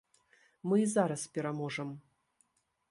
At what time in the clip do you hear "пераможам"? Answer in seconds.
1.37-1.89